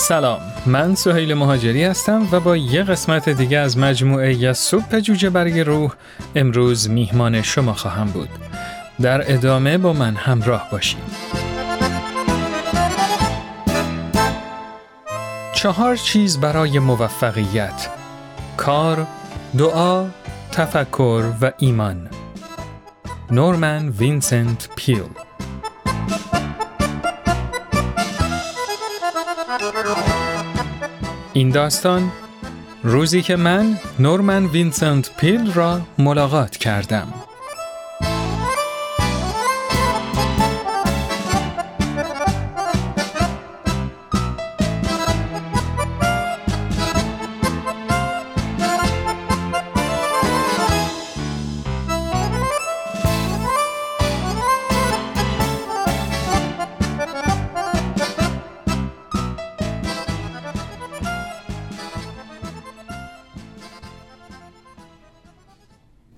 سلام. 0.00 0.40
من 0.66 0.94
سهیل 0.94 1.34
مهاجری 1.34 1.84
هستم 1.84 2.28
و 2.32 2.40
با 2.40 2.56
یه 2.56 2.82
قسمت 2.82 3.28
دیگه 3.28 3.58
از 3.58 3.78
مجموعه‌ی 3.78 4.52
سوپ 4.52 4.98
جوجه 4.98 5.30
برای 5.30 5.58
روح 5.58 5.92
امروز 6.34 6.90
میهمان 6.90 7.42
شما 7.42 7.72
خواهم 7.74 8.06
بود. 8.06 8.28
در 9.00 9.32
ادامه 9.34 9.78
با 9.78 9.92
من 9.92 10.14
همراه 10.14 10.68
باشید. 10.72 10.98
چهار 15.52 15.96
چیز 15.96 16.40
برای 16.40 16.78
موفقیت 16.78 17.88
کار، 18.56 19.06
دعا، 19.58 20.06
تفکر 20.52 21.24
و 21.40 21.52
ایمان. 21.58 22.08
نورمن 23.30 23.88
وینسنت 23.88 24.68
پیل. 24.76 25.29
این 31.32 31.50
داستان 31.50 32.12
روزی 32.82 33.22
که 33.22 33.36
من 33.36 33.78
نورمن 33.98 34.46
وینسنت 34.46 35.16
پیل 35.16 35.52
را 35.52 35.80
ملاقات 35.98 36.56
کردم. 36.56 37.14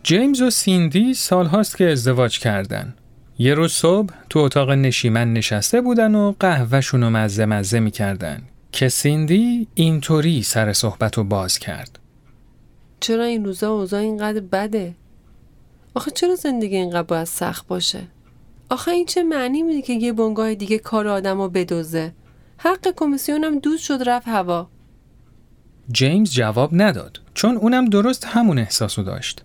جیمز 0.04 0.40
و 0.40 0.50
سیندی 0.50 1.14
سالهاست 1.14 1.76
که 1.76 1.90
ازدواج 1.90 2.38
کردن. 2.38 2.94
یه 3.38 3.54
روز 3.54 3.72
صبح 3.72 4.14
تو 4.30 4.38
اتاق 4.38 4.70
نشیمن 4.70 5.32
نشسته 5.32 5.80
بودن 5.80 6.14
و 6.14 6.34
قهوهشون 6.40 7.02
رو 7.02 7.10
مزه 7.10 7.46
مزه 7.46 7.80
می‌کردن 7.80 8.42
که 8.72 8.88
سیندی 8.88 9.68
اینطوری 9.74 10.42
سر 10.42 10.72
صحبت 10.72 11.18
رو 11.18 11.24
باز 11.24 11.58
کرد. 11.58 11.98
چرا 13.00 13.24
این 13.24 13.44
روزا 13.44 13.70
اوضاع 13.72 14.00
اینقدر 14.00 14.40
بده؟ 14.40 14.94
آخه 15.94 16.10
چرا 16.10 16.34
زندگی 16.34 16.76
اینقدر 16.76 17.02
باید 17.02 17.24
سخت 17.24 17.66
باشه؟ 17.66 18.00
آخه 18.70 18.90
این 18.90 19.06
چه 19.06 19.22
معنی 19.22 19.62
میده 19.62 19.82
که 19.82 19.92
یه 19.92 20.12
بنگاه 20.12 20.54
دیگه 20.54 20.78
کار 20.78 21.08
آدم 21.08 21.40
رو 21.40 21.48
بدوزه؟ 21.48 22.12
حق 22.56 22.88
کمیسیونم 22.96 23.58
دوز 23.58 23.80
شد 23.80 23.98
رفت 24.06 24.28
هوا. 24.28 24.68
جیمز 25.92 26.32
جواب 26.32 26.70
نداد 26.72 27.20
چون 27.34 27.56
اونم 27.56 27.84
درست 27.84 28.24
همون 28.24 28.58
احساسو 28.58 29.02
داشت. 29.02 29.44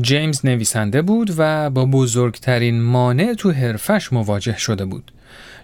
جیمز 0.00 0.46
نویسنده 0.46 1.02
بود 1.02 1.34
و 1.36 1.70
با 1.70 1.84
بزرگترین 1.84 2.82
مانع 2.82 3.34
تو 3.34 3.50
حرفش 3.50 4.12
مواجه 4.12 4.58
شده 4.58 4.84
بود 4.84 5.12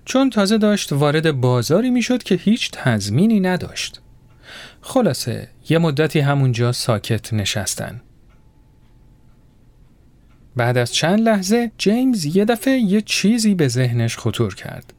چون 0.04 0.30
تازه 0.30 0.58
داشت 0.58 0.92
وارد 0.92 1.40
بازاری 1.40 1.90
می‌شد 1.90 2.22
که 2.22 2.34
هیچ 2.34 2.70
تضمینی 2.72 3.40
نداشت. 3.40 4.00
خلاصه 4.80 5.48
یه 5.68 5.78
مدتی 5.78 6.20
همونجا 6.20 6.72
ساکت 6.72 7.32
نشستن. 7.32 8.00
بعد 10.56 10.78
از 10.78 10.94
چند 10.94 11.20
لحظه 11.20 11.72
جیمز 11.78 12.36
یه 12.36 12.44
دفعه 12.44 12.78
یه 12.78 13.00
چیزی 13.00 13.54
به 13.54 13.68
ذهنش 13.68 14.18
خطور 14.18 14.54
کرد. 14.54 14.92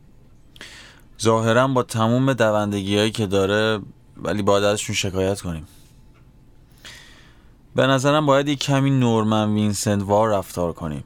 ظاهرا 1.21 1.67
با 1.67 1.83
تموم 1.83 2.33
دوندگی 2.33 2.97
هایی 2.97 3.11
که 3.11 3.25
داره 3.25 3.79
ولی 4.17 4.41
باید 4.41 4.63
ازشون 4.63 4.95
شکایت 4.95 5.41
کنیم. 5.41 5.67
به 7.77 7.87
نظرم 7.87 8.25
باید 8.25 8.47
یک 8.47 8.59
کمی 8.59 8.89
نورمن 8.89 9.53
وینسنت 9.53 10.03
وار 10.03 10.29
رفتار 10.29 10.73
کنیم. 10.73 11.03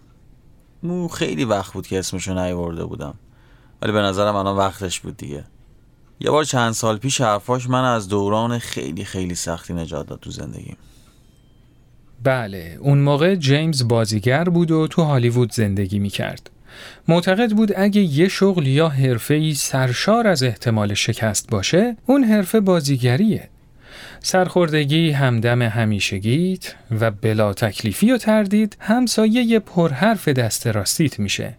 مو 0.83 1.07
خیلی 1.07 1.45
وقت 1.45 1.73
بود 1.73 1.87
که 1.87 1.99
اسمشو 1.99 2.33
نیورده 2.33 2.85
بودم. 2.85 3.13
ولی 3.81 3.91
به 3.91 3.99
نظرم 3.99 4.35
الان 4.35 4.57
وقتش 4.57 4.99
بود 4.99 5.17
دیگه. 5.17 5.43
یه 6.19 6.31
بار 6.31 6.43
چند 6.43 6.71
سال 6.71 6.97
پیش 6.97 7.21
حرفاش 7.21 7.69
من 7.69 7.83
از 7.83 8.07
دوران 8.07 8.59
خیلی 8.59 9.05
خیلی 9.05 9.35
سختی 9.35 9.73
نجات 9.73 10.07
داد 10.07 10.19
تو 10.19 10.31
زندگیم. 10.31 10.77
بله 12.23 12.77
اون 12.81 12.99
موقع 12.99 13.35
جیمز 13.35 13.87
بازیگر 13.87 14.43
بود 14.43 14.71
و 14.71 14.87
تو 14.87 15.03
هالیوود 15.03 15.51
زندگی 15.51 15.99
می 15.99 16.09
کرد. 16.09 16.49
معتقد 17.07 17.51
بود 17.51 17.71
اگه 17.75 18.01
یه 18.01 18.27
شغل 18.27 18.67
یا 18.67 18.89
حرفه‌ای 18.89 19.53
سرشار 19.53 20.27
از 20.27 20.43
احتمال 20.43 20.93
شکست 20.93 21.49
باشه 21.49 21.97
اون 22.05 22.23
حرفه 22.23 22.59
بازیگریه. 22.59 23.49
سرخوردگی 24.19 25.11
همدم 25.11 25.61
همیشگیت 25.61 26.75
و 27.01 27.11
بلا 27.11 27.53
تکلیفی 27.53 28.11
و 28.11 28.17
تردید 28.17 28.77
همسایه 28.79 29.59
پرحرف 29.59 30.27
دست 30.27 30.67
راستیت 30.67 31.19
میشه. 31.19 31.57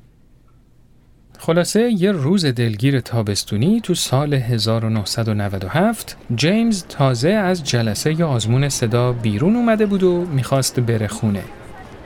خلاصه 1.39 1.93
یه 1.99 2.13
روز 2.13 2.45
دلگیر 2.47 3.01
تابستونی 3.01 3.81
تو 3.81 3.95
سال 3.95 4.35
1997 4.35 6.17
جیمز 6.37 6.85
تازه 6.89 7.29
از 7.29 7.65
جلسه 7.65 8.21
ی 8.21 8.23
آزمون 8.23 8.69
صدا 8.69 9.13
بیرون 9.13 9.57
اومده 9.57 9.87
بود 9.87 10.03
و 10.03 10.25
می‌خواست 10.25 10.81
بره 10.81 11.09
خونه. 11.09 11.43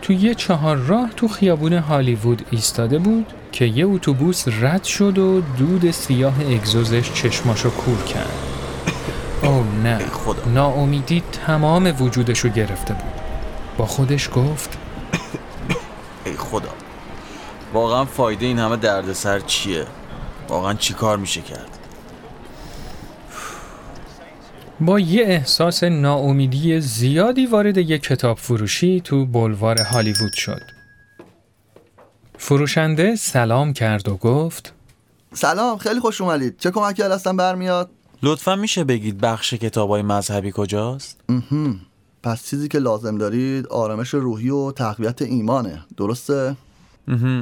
تو 0.03 0.13
یه 0.13 0.35
چهار 0.35 0.77
راه 0.77 1.11
تو 1.17 1.29
خیابون 1.29 1.73
هالیوود 1.73 2.47
ایستاده 2.51 2.99
بود 2.99 3.27
که 3.53 3.65
یه 3.65 3.87
اتوبوس 3.87 4.45
رد 4.49 4.85
شد 4.85 5.19
و 5.19 5.41
دود 5.59 5.91
سیاه 5.91 6.41
اگزوزش 6.41 7.13
چشماشو 7.13 7.71
کور 7.71 8.05
کرد. 8.05 8.46
او 9.43 9.65
نه. 9.83 9.99
خدا. 9.99 10.45
ناامیدی 10.45 11.23
تمام 11.47 12.03
وجودش 12.03 12.39
رو 12.39 12.51
گرفته 12.51 12.95
بود. 12.95 13.13
با 13.79 13.87
خودش 13.87 14.31
گفت 14.35 14.79
ای 16.25 16.37
خدا. 16.37 16.69
واقعا 17.73 18.05
فایده 18.05 18.47
این 18.47 18.59
همه 18.59 18.77
دردسر 18.77 19.41
چیه؟ 19.41 19.87
واقعا 20.49 20.75
چی 20.75 20.95
کار 20.95 21.17
میشه 21.17 21.41
کرد؟ 21.41 21.79
با 24.81 25.01
یه 25.01 25.25
احساس 25.25 25.85
ناامیدی 25.85 26.81
زیادی 26.81 27.47
وارد 27.47 27.77
یک 27.79 28.03
کتاب 28.03 28.39
فروشی 28.39 29.01
تو 29.01 29.27
بلوار 29.27 29.81
هالیوود 29.83 30.33
شد. 30.33 30.63
فروشنده 32.39 33.17
سلام 33.17 33.73
کرد 33.73 34.09
و 34.09 34.17
گفت 34.17 34.73
سلام 35.33 35.79
خیلی 35.79 36.01
خوش 36.01 36.21
اومدید. 36.21 36.59
چه 36.59 36.71
کمکی 36.71 37.03
هستم 37.03 37.37
برمیاد؟ 37.37 37.91
لطفا 38.27 38.57
میشه 38.57 38.85
بگید 38.85 39.21
بخش 39.21 39.55
کتاب 39.55 39.91
های 39.91 40.03
مذهبی 40.03 40.53
کجاست؟ 40.55 41.21
پس 42.23 42.47
چیزی 42.47 42.69
که 42.69 42.79
لازم 42.79 43.19
دارید 43.19 43.67
آرامش 43.67 44.15
روحی 44.15 44.51
و 44.51 44.73
تقویت 44.73 45.23
ایمانه. 45.23 45.85
درسته؟ 45.97 46.57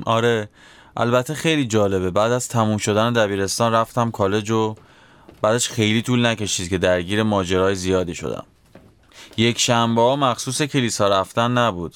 آره. 0.07 0.49
البته 0.97 1.35
خیلی 1.35 1.67
جالبه. 1.67 2.11
بعد 2.11 2.33
از 2.33 2.49
تموم 2.49 2.79
شدن 2.79 3.13
دبیرستان 3.13 3.73
رفتم 3.73 4.11
کالج 4.11 4.51
و 4.51 4.75
بعدش 5.43 5.69
خیلی 5.69 6.03
طول 6.03 6.27
نکشید 6.27 6.69
که 6.69 6.79
درگیر 6.79 7.23
ماجرای 7.23 7.75
زیادی 7.75 8.15
شدم. 8.15 8.45
یک 9.37 9.59
شنبه 9.59 10.01
ها 10.01 10.17
مخصوص 10.17 10.63
کلیسا 10.63 11.09
رفتن 11.09 11.51
نبود. 11.59 11.95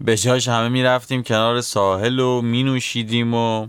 به 0.00 0.16
جاش 0.16 0.48
همه 0.48 0.68
می‌رفتیم 0.68 1.22
کنار 1.22 1.60
ساحل 1.60 2.18
و 2.18 2.42
می 2.42 2.62
نوشیدیم 2.62 3.34
و 3.34 3.66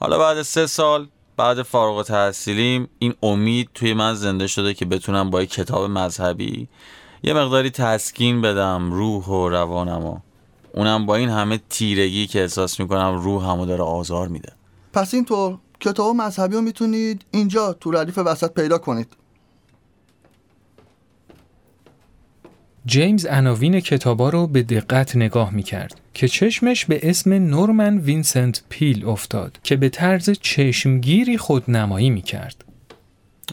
حالا 0.00 0.18
بعد 0.18 0.42
سه 0.42 0.66
سال 0.66 1.08
بعد 1.40 1.62
فارغ 1.62 2.02
تحصیلیم 2.02 2.88
این 2.98 3.14
امید 3.22 3.70
توی 3.74 3.94
من 3.94 4.14
زنده 4.14 4.46
شده 4.46 4.74
که 4.74 4.84
بتونم 4.84 5.30
با 5.30 5.44
کتاب 5.44 5.90
مذهبی 5.90 6.68
یه 7.22 7.32
مقداری 7.32 7.70
تسکین 7.70 8.40
بدم 8.40 8.92
روح 8.92 9.24
و 9.24 9.48
روانمو 9.48 10.18
اونم 10.74 11.06
با 11.06 11.16
این 11.16 11.28
همه 11.28 11.60
تیرگی 11.70 12.26
که 12.26 12.40
احساس 12.40 12.80
می‌کنم 12.80 13.20
روح 13.22 13.50
همو 13.50 13.66
داره 13.66 13.82
آزار 13.82 14.28
میده. 14.28 14.52
پس 14.92 15.14
اینطور 15.14 15.58
کتاب 15.80 16.16
مذهبی 16.16 16.54
رو 16.54 16.60
می‌تونید 16.60 17.24
اینجا 17.30 17.72
تو 17.72 17.90
ردیف 17.90 18.18
وسط 18.18 18.52
پیدا 18.52 18.78
کنید. 18.78 19.16
جیمز 22.86 23.26
عناوین 23.26 23.80
کتابا 23.80 24.28
رو 24.28 24.46
به 24.46 24.62
دقت 24.62 25.16
نگاه 25.16 25.50
می 25.50 25.62
کرد 25.62 26.00
که 26.14 26.28
چشمش 26.28 26.84
به 26.84 27.10
اسم 27.10 27.32
نورمن 27.32 27.98
وینسنت 27.98 28.62
پیل 28.68 29.06
افتاد 29.06 29.58
که 29.62 29.76
به 29.76 29.88
طرز 29.88 30.30
چشمگیری 30.30 31.38
خودنمایی 31.38 32.10
می 32.10 32.22
کرد. 32.22 32.64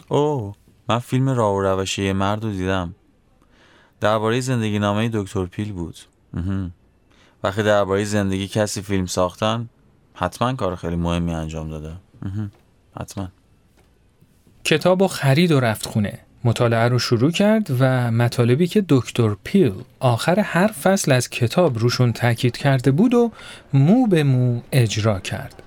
اوه 0.08 0.54
من 0.88 0.98
فیلم 0.98 1.28
راه 1.28 1.54
و 1.54 1.60
روشه 1.60 2.12
مرد 2.12 2.44
رو 2.44 2.50
دیدم. 2.52 2.94
درباره 4.00 4.40
زندگی 4.40 4.78
نامه 4.78 5.10
دکتر 5.12 5.44
پیل 5.44 5.72
بود. 5.72 5.96
وقتی 7.44 7.62
درباره 7.62 8.04
زندگی 8.04 8.48
کسی 8.48 8.82
فیلم 8.82 9.06
ساختن 9.06 9.68
حتما 10.14 10.52
کار 10.52 10.76
خیلی 10.76 10.96
مهمی 10.96 11.34
انجام 11.34 11.70
داده. 11.70 11.92
حتما. 13.00 13.28
کتاب 14.64 15.02
و 15.02 15.08
خرید 15.08 15.52
و 15.52 15.60
رفت 15.60 15.86
خونه. 15.86 16.18
مطالعه 16.48 16.88
رو 16.88 16.98
شروع 16.98 17.30
کرد 17.30 17.66
و 17.80 18.10
مطالبی 18.10 18.66
که 18.66 18.84
دکتر 18.88 19.36
پیل 19.44 19.72
آخر 20.00 20.40
هر 20.40 20.66
فصل 20.66 21.12
از 21.12 21.30
کتاب 21.30 21.78
روشون 21.78 22.12
تاکید 22.12 22.56
کرده 22.56 22.90
بود 22.90 23.14
و 23.14 23.32
مو 23.72 24.06
به 24.06 24.24
مو 24.24 24.60
اجرا 24.72 25.20
کرد. 25.20 25.62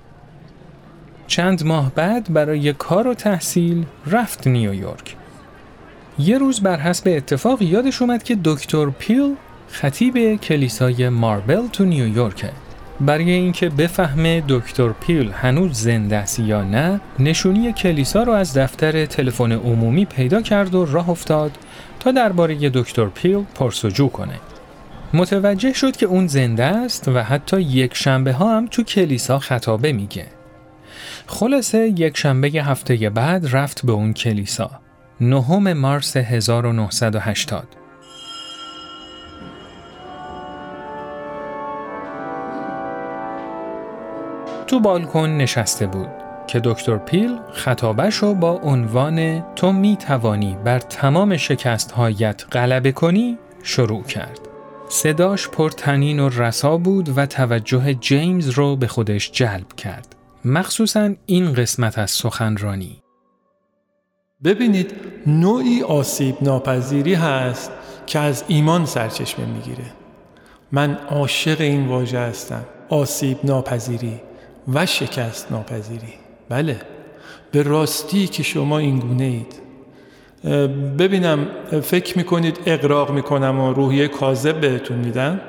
چند 1.28 1.66
ماه 1.66 1.92
بعد 1.96 2.34
برای 2.34 2.74
کار 2.74 3.08
و 3.08 3.14
تحصیل 3.14 3.86
رفت 4.08 4.48
نیویورک. 4.48 5.16
یه 6.20 6.38
روز 6.38 6.62
بر 6.62 6.80
حسب 6.80 7.04
اتفاق 7.08 7.62
یادش 7.62 8.02
اومد 8.02 8.24
که 8.24 8.38
دکتر 8.44 8.90
پیل 8.90 9.36
خطیب 9.68 10.36
کلیسای 10.36 11.10
ماربل 11.10 11.68
تو 11.68 11.86
نیویورکه. 11.86 12.52
برای 13.06 13.32
اینکه 13.32 13.70
بفهمه 13.70 14.44
دکتر 14.48 14.90
پیل 14.90 15.32
هنوز 15.32 15.74
زنده 15.74 16.18
است 16.18 16.40
یا 16.40 16.64
نه، 16.64 17.02
نشونی 17.20 17.74
کلیسا 17.74 18.24
رو 18.24 18.34
از 18.34 18.58
دفتر 18.58 19.06
تلفن 19.06 19.52
عمومی 19.52 20.06
پیدا 20.06 20.42
کرد 20.42 20.76
و 20.76 20.86
راه 20.86 21.10
افتاد 21.10 21.52
تا 22.00 22.12
درباره 22.12 22.70
دکتر 22.70 23.06
پیل 23.06 23.44
پرسجو 23.56 24.08
کنه. 24.08 24.40
متوجه 25.14 25.74
شد 25.74 25.98
که 25.98 26.06
اون 26.06 26.28
زنده 26.28 26.64
است 26.64 27.08
و 27.08 27.24
حتی 27.24 27.62
یک 27.62 27.94
شنبه 27.94 28.34
ها 28.34 28.58
هم 28.58 28.68
تو 28.68 28.84
کلیسا 28.84 29.40
خطابه 29.40 29.92
میگه. 29.92 30.26
خلاصه 31.28 31.88
یک 31.88 32.18
شنبه 32.18 32.48
هفته 32.48 33.10
بعد 33.10 33.56
رفت 33.56 33.86
به 33.86 33.92
اون 33.92 34.14
کلیسا. 34.14 34.72
نهم 35.22 35.74
مارس 35.74 36.18
1980 36.18 37.81
تو 44.72 44.80
بالکن 44.80 45.30
نشسته 45.30 45.88
بود 45.88 46.10
که 46.48 46.62
دکتر 46.64 46.98
پیل 46.98 47.38
خطابش 47.54 48.16
رو 48.16 48.34
با 48.34 48.52
عنوان 48.52 49.42
تو 49.56 49.72
می 49.72 49.98
توانی 49.98 50.58
بر 50.64 50.80
تمام 50.80 51.38
شکست 51.38 51.92
هایت 51.92 52.44
غلبه 52.52 52.92
کنی 52.92 53.38
شروع 53.64 54.04
کرد. 54.04 54.40
صداش 54.90 55.50
پرتنین 55.50 56.20
و 56.20 56.30
رسا 56.30 56.78
بود 56.78 57.18
و 57.18 57.26
توجه 57.26 57.94
جیمز 57.94 58.50
رو 58.50 58.76
به 58.76 58.88
خودش 58.88 59.32
جلب 59.32 59.74
کرد. 59.78 60.16
مخصوصا 60.46 61.10
این 61.26 61.54
قسمت 61.54 61.98
از 61.98 62.12
سخنرانی. 62.12 63.02
ببینید 64.44 64.94
نوعی 65.28 65.84
آسیب 65.84 66.36
ناپذیری 66.42 67.14
هست 67.14 67.72
که 68.06 68.20
از 68.20 68.44
ایمان 68.48 68.86
سرچشمه 68.86 69.46
می‌گیره. 69.46 69.86
من 70.72 70.98
عاشق 71.10 71.62
این 71.62 71.88
واژه 71.88 72.20
هستم. 72.20 72.66
آسیب 72.90 73.38
ناپذیری 73.44 74.22
و 74.74 74.86
شکست 74.86 75.52
ناپذیری. 75.52 76.14
بله. 76.50 76.82
به 77.52 77.64
راستی 77.64 78.28
که 78.28 78.44
شما 78.44 78.78
این 78.78 79.00
گونه 79.00 79.24
اید. 79.24 79.62
ببینم 80.98 81.48
فکر 81.84 82.18
می‌کنید 82.18 82.60
اقراق 82.66 83.12
می‌کنم 83.12 83.60
و 83.60 83.74
روحیه 83.74 84.08
کاذب 84.08 84.62
بهتون 84.62 84.98
میدن 84.98 85.42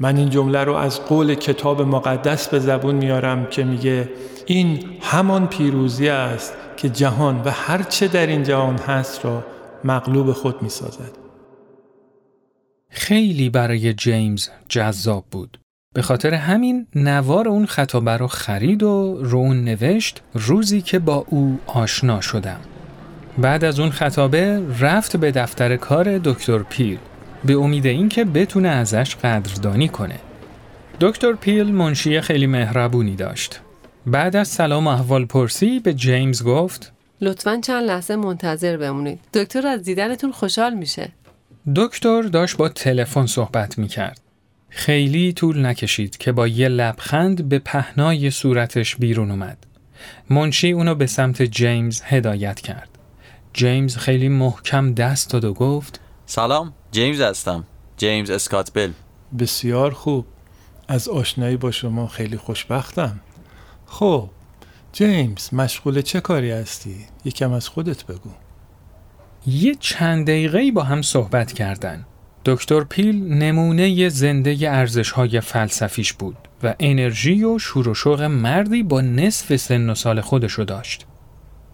من 0.00 0.16
این 0.16 0.30
جمله 0.30 0.64
رو 0.64 0.74
از 0.74 1.00
قول 1.00 1.34
کتاب 1.34 1.82
مقدس 1.82 2.48
به 2.48 2.58
زبون 2.58 2.94
میارم 2.94 3.46
که 3.46 3.64
میگه 3.64 4.08
این 4.46 4.80
همان 5.00 5.46
پیروزی 5.46 6.08
است 6.08 6.54
که 6.76 6.88
جهان 6.88 7.42
و 7.44 7.50
هر 7.50 7.82
چه 7.82 8.08
در 8.08 8.26
این 8.26 8.42
جهان 8.42 8.76
هست 8.76 9.24
را 9.24 9.44
مغلوب 9.84 10.32
خود 10.32 10.62
می‌سازد. 10.62 11.18
خیلی 12.88 13.50
برای 13.50 13.94
جیمز 13.94 14.48
جذاب 14.68 15.24
بود. 15.30 15.59
به 15.94 16.02
خاطر 16.02 16.34
همین 16.34 16.86
نوار 16.94 17.48
اون 17.48 17.66
خطابه 17.66 18.16
رو 18.16 18.26
خرید 18.26 18.82
و 18.82 19.18
رو 19.22 19.38
اون 19.38 19.64
نوشت 19.64 20.22
روزی 20.34 20.80
که 20.80 20.98
با 20.98 21.24
او 21.28 21.58
آشنا 21.66 22.20
شدم. 22.20 22.60
بعد 23.38 23.64
از 23.64 23.80
اون 23.80 23.90
خطابه 23.90 24.62
رفت 24.80 25.16
به 25.16 25.30
دفتر 25.30 25.76
کار 25.76 26.18
دکتر 26.18 26.58
پیل 26.58 26.98
به 27.44 27.54
امید 27.54 27.86
اینکه 27.86 28.24
بتونه 28.24 28.68
ازش 28.68 29.16
قدردانی 29.16 29.88
کنه. 29.88 30.18
دکتر 31.00 31.32
پیل 31.32 31.72
منشی 31.72 32.20
خیلی 32.20 32.46
مهربونی 32.46 33.16
داشت. 33.16 33.60
بعد 34.06 34.36
از 34.36 34.48
سلام 34.48 34.86
احوال 34.86 35.24
پرسی 35.24 35.80
به 35.80 35.94
جیمز 35.94 36.42
گفت 36.42 36.92
لطفا 37.20 37.60
چند 37.64 37.84
لحظه 37.84 38.16
منتظر 38.16 38.76
بمونید. 38.76 39.20
دکتر 39.34 39.66
از 39.66 39.82
دیدنتون 39.82 40.32
خوشحال 40.32 40.74
میشه. 40.74 41.08
دکتر 41.76 42.22
داشت 42.22 42.56
با 42.56 42.68
تلفن 42.68 43.26
صحبت 43.26 43.78
می 43.78 43.88
کرد. 43.88 44.29
خیلی 44.70 45.32
طول 45.32 45.66
نکشید 45.66 46.16
که 46.16 46.32
با 46.32 46.48
یه 46.48 46.68
لبخند 46.68 47.48
به 47.48 47.58
پهنای 47.58 48.30
صورتش 48.30 48.96
بیرون 48.96 49.30
اومد. 49.30 49.66
منشی 50.30 50.72
اونو 50.72 50.94
به 50.94 51.06
سمت 51.06 51.42
جیمز 51.42 52.02
هدایت 52.04 52.60
کرد. 52.60 52.88
جیمز 53.52 53.96
خیلی 53.96 54.28
محکم 54.28 54.94
دست 54.94 55.30
داد 55.30 55.44
و 55.44 55.54
گفت 55.54 56.00
سلام 56.26 56.72
جیمز 56.92 57.20
هستم 57.20 57.64
جیمز 57.96 58.30
اسکات 58.30 58.70
بل 58.74 58.90
بسیار 59.38 59.90
خوب 59.90 60.26
از 60.88 61.08
آشنایی 61.08 61.56
با 61.56 61.70
شما 61.70 62.06
خیلی 62.06 62.36
خوشبختم 62.36 63.20
خب 63.86 64.30
جیمز 64.92 65.54
مشغول 65.54 66.02
چه 66.02 66.20
کاری 66.20 66.50
هستی؟ 66.50 66.96
یکم 67.24 67.52
از 67.52 67.68
خودت 67.68 68.06
بگو 68.06 68.30
یه 69.46 69.74
چند 69.74 70.26
دقیقه 70.26 70.72
با 70.72 70.82
هم 70.82 71.02
صحبت 71.02 71.52
کردن 71.52 72.06
دکتر 72.52 72.84
پیل 72.84 73.34
نمونه 73.34 74.08
زنده 74.08 74.56
ارزش 74.60 75.10
های 75.10 75.40
فلسفیش 75.40 76.12
بود 76.12 76.36
و 76.62 76.74
انرژی 76.80 77.44
و 77.44 77.58
شور 77.58 77.88
و 77.88 77.94
شوق 77.94 78.22
مردی 78.22 78.82
با 78.82 79.00
نصف 79.00 79.56
سن 79.56 79.90
و 79.90 79.94
سال 79.94 80.20
خودشو 80.20 80.64
داشت. 80.64 81.06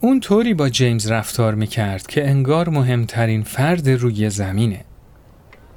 اون 0.00 0.20
طوری 0.20 0.54
با 0.54 0.68
جیمز 0.68 1.10
رفتار 1.10 1.54
می‌کرد 1.54 2.06
که 2.06 2.28
انگار 2.28 2.68
مهمترین 2.68 3.42
فرد 3.42 3.88
روی 3.88 4.30
زمینه. 4.30 4.84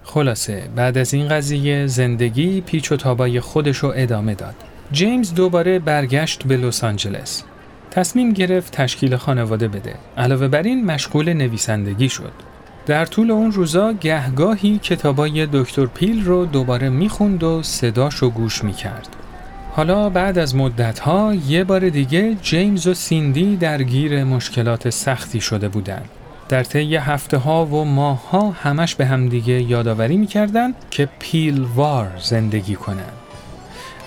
خلاصه 0.04 0.64
بعد 0.76 0.98
از 0.98 1.14
این 1.14 1.28
قضیه 1.28 1.88
زندگی 1.88 2.62
پیچ 2.62 2.92
و 2.92 2.98
تابای 2.98 3.40
خودشو 3.40 3.94
ادامه 3.96 4.36
داد. 4.36 4.56
جیمز 4.92 5.34
دوباره 5.34 5.80
برگشت 5.80 6.44
به 6.44 6.58
لس 6.58 6.84
آنجلس. 6.84 7.44
تصمیم 7.92 8.34
گرفت 8.34 8.74
تشکیل 8.74 9.16
خانواده 9.16 9.68
بده. 9.68 9.96
علاوه 10.18 10.48
بر 10.48 10.64
این 10.64 10.86
مشغول 10.86 11.34
نویسندگی 11.34 12.10
شد. 12.10 12.49
در 12.90 13.06
طول 13.06 13.32
اون 13.32 13.52
روزا 13.52 13.94
گهگاهی 13.94 14.78
کتابای 14.78 15.48
دکتر 15.54 15.86
پیل 15.86 16.26
رو 16.26 16.46
دوباره 16.46 16.90
می‌خوند 16.90 17.44
و 17.44 17.64
صداشو 17.64 18.30
گوش 18.30 18.64
می‌کرد. 18.64 19.08
حالا 19.72 20.10
بعد 20.10 20.38
از 20.38 20.56
مدتها 20.56 21.34
یه 21.34 21.64
بار 21.64 21.90
دیگه 21.90 22.36
جیمز 22.42 22.88
و 22.88 22.94
سیندی 22.94 23.56
درگیر 23.56 24.24
مشکلات 24.24 24.90
سختی 24.90 25.42
شده 25.42 25.70
بودن. 25.70 26.02
در 26.50 26.64
طی 26.64 26.96
هفته 26.96 27.38
ها 27.38 27.66
و 27.66 27.86
ماه 27.86 28.30
ها 28.30 28.52
همش 28.52 28.96
به 28.96 29.06
همدیگه 29.06 29.62
یادآوری 29.62 30.18
می‌کردن 30.18 30.74
که 30.92 31.10
پیلوار 31.20 32.12
زندگی 32.22 32.76
کنن. 32.76 33.14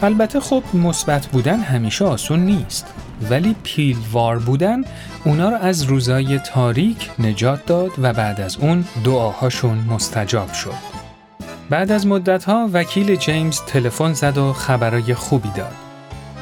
البته 0.02 0.40
خب 0.40 0.62
مثبت 0.74 1.26
بودن 1.26 1.60
همیشه 1.60 2.04
آسون 2.04 2.40
نیست 2.40 2.94
ولی 3.30 3.56
پیلوار 3.62 4.38
بودن 4.38 4.84
اونا 5.24 5.48
رو 5.48 5.56
از 5.56 5.82
روزای 5.82 6.38
تاریک 6.38 7.10
نجات 7.18 7.66
داد 7.66 7.90
و 7.98 8.12
بعد 8.12 8.40
از 8.40 8.56
اون 8.56 8.84
دعاهاشون 9.04 9.78
مستجاب 9.78 10.52
شد. 10.52 10.92
بعد 11.70 11.92
از 11.92 12.06
مدتها 12.06 12.70
وکیل 12.72 13.16
جیمز 13.16 13.60
تلفن 13.60 14.12
زد 14.12 14.38
و 14.38 14.52
خبرای 14.52 15.14
خوبی 15.14 15.50
داد. 15.56 15.74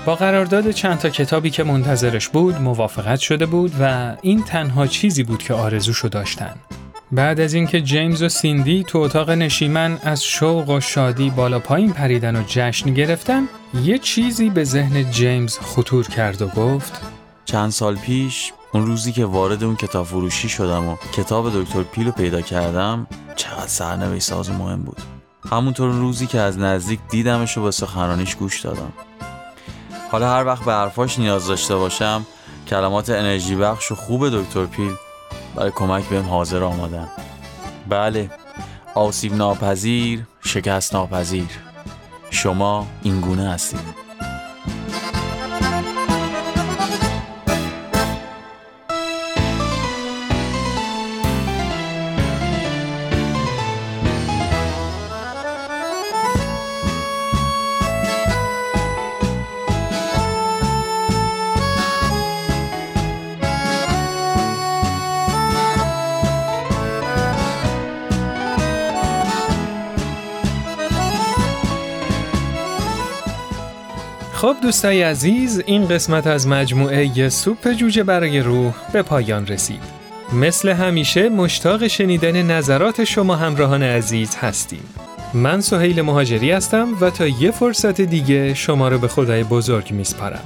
با 0.06 0.14
قرارداد 0.14 0.70
چند 0.70 0.98
تا 0.98 1.08
کتابی 1.08 1.50
که 1.50 1.64
منتظرش 1.64 2.28
بود 2.28 2.60
موافقت 2.60 3.18
شده 3.18 3.46
بود 3.46 3.72
و 3.80 4.16
این 4.22 4.42
تنها 4.42 4.86
چیزی 4.86 5.22
بود 5.22 5.42
که 5.42 5.54
آرزوشو 5.54 6.08
داشتن. 6.08 6.54
بعد 7.12 7.40
از 7.40 7.54
اینکه 7.54 7.80
جیمز 7.80 8.22
و 8.22 8.28
سیندی 8.28 8.84
تو 8.84 8.98
اتاق 8.98 9.30
نشیمن 9.30 9.98
از 10.02 10.24
شوق 10.24 10.68
و 10.68 10.80
شادی 10.80 11.30
بالا 11.30 11.58
پایین 11.58 11.92
پریدن 11.92 12.36
و 12.36 12.42
جشن 12.46 12.94
گرفتن 12.94 13.48
یه 13.82 13.98
چیزی 13.98 14.50
به 14.50 14.64
ذهن 14.64 15.10
جیمز 15.10 15.58
خطور 15.58 16.08
کرد 16.08 16.42
و 16.42 16.48
گفت 16.48 17.00
چند 17.44 17.70
سال 17.70 17.96
پیش 17.96 18.52
اون 18.72 18.86
روزی 18.86 19.12
که 19.12 19.24
وارد 19.24 19.64
اون 19.64 19.76
کتاب 19.76 20.06
فروشی 20.06 20.48
شدم 20.48 20.88
و 20.88 20.96
کتاب 21.12 21.62
دکتر 21.62 21.82
پیلو 21.82 22.10
پیدا 22.10 22.40
کردم 22.40 23.06
چقدر 23.36 23.66
سرنوشت 23.66 24.22
ساز 24.22 24.50
مهم 24.50 24.82
بود. 24.82 24.98
همونطور 25.50 25.90
روزی 25.90 26.26
که 26.26 26.38
از 26.38 26.58
نزدیک 26.58 27.00
دیدمش 27.10 27.58
و 27.58 27.62
به 27.62 27.70
سخنرانیش 27.70 28.34
گوش 28.34 28.60
دادم. 28.60 28.92
حالا 30.10 30.30
هر 30.30 30.46
وقت 30.46 30.64
به 30.64 30.72
حرفاش 30.72 31.18
نیاز 31.18 31.46
داشته 31.46 31.76
باشم 31.76 32.26
کلمات 32.68 33.10
انرژی 33.10 33.56
بخش 33.56 33.92
و 33.92 33.94
خوب 33.94 34.28
دکتر 34.28 34.66
پیل 34.66 34.92
برای 35.54 35.70
کمک 35.70 36.04
بهم 36.04 36.28
حاضر 36.28 36.62
آمادن. 36.62 37.08
بله 37.88 38.30
آسیب 38.94 39.34
ناپذیر 39.34 40.26
شکست 40.44 40.94
ناپذیر. 40.94 41.48
شما 42.30 42.86
این 43.02 43.20
گونه 43.20 43.50
هستید. 43.50 43.99
خب 74.40 74.56
دوستای 74.62 75.02
عزیز 75.02 75.62
این 75.66 75.88
قسمت 75.88 76.26
از 76.26 76.48
مجموعه 76.48 77.28
سوپ 77.28 77.72
جوجه 77.72 78.02
برای 78.02 78.40
روح 78.40 78.74
به 78.92 79.02
پایان 79.02 79.46
رسید. 79.46 79.80
مثل 80.32 80.68
همیشه 80.68 81.28
مشتاق 81.28 81.86
شنیدن 81.86 82.42
نظرات 82.42 83.04
شما 83.04 83.36
همراهان 83.36 83.82
عزیز 83.82 84.36
هستیم. 84.36 84.82
من 85.34 85.60
سهیل 85.60 86.02
مهاجری 86.02 86.50
هستم 86.50 86.88
و 87.00 87.10
تا 87.10 87.26
یه 87.26 87.50
فرصت 87.50 88.00
دیگه 88.00 88.54
شما 88.54 88.88
رو 88.88 88.98
به 88.98 89.08
خدای 89.08 89.44
بزرگ 89.44 89.90
میسپارم. 89.90 90.44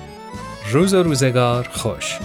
روز 0.72 0.94
و 0.94 1.02
روزگار 1.02 1.68
خوش. 1.72 2.18